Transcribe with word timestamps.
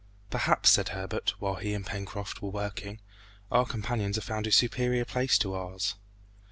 "Perhaps," 0.31 0.71
said 0.71 0.89
Herbert, 0.89 1.35
while 1.37 1.57
he 1.57 1.75
and 1.75 1.85
Pencroft 1.85 2.41
were 2.41 2.49
working, 2.49 2.99
"our 3.51 3.67
companions 3.67 4.15
have 4.15 4.25
found 4.25 4.47
a 4.47 4.51
superior 4.51 5.05
place 5.05 5.37
to 5.37 5.53
ours." 5.53 5.93